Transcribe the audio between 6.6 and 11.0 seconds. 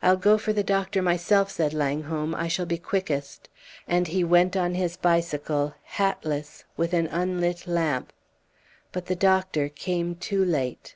with an unlit lamp. But the doctor came too late.